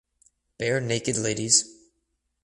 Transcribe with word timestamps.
Barenaked 0.59 1.13
Ladies 1.21 1.63